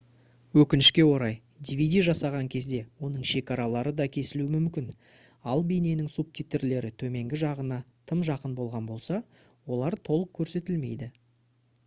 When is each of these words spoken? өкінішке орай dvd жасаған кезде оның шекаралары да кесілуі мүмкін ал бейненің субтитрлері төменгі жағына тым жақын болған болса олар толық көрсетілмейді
өкінішке 0.61 1.03
орай 1.15 1.33
dvd 1.69 1.99
жасаған 2.05 2.47
кезде 2.53 2.77
оның 3.07 3.25
шекаралары 3.31 3.91
да 3.99 4.07
кесілуі 4.15 4.47
мүмкін 4.53 4.87
ал 5.55 5.61
бейненің 5.73 6.07
субтитрлері 6.13 6.91
төменгі 7.03 7.41
жағына 7.43 7.77
тым 8.13 8.23
жақын 8.31 8.55
болған 8.61 8.87
болса 8.93 9.19
олар 9.77 9.99
толық 10.09 10.33
көрсетілмейді 10.41 11.11